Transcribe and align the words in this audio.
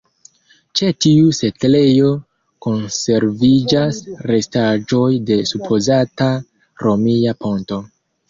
Ĉe 0.79 0.87
tiu 1.05 1.27
setlejo 1.39 2.07
konserviĝas 2.67 3.99
restaĵoj 4.31 5.11
de 5.29 5.39
supozata 5.53 6.33
romia 6.87 7.37
ponto. 7.47 7.79